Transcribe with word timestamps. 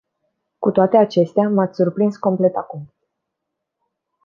Cu 0.59 0.71
toate 0.71 0.97
acestea, 0.97 1.49
m-ați 1.49 1.75
surprins 1.75 2.17
complet 2.17 2.55
acum. 2.55 2.89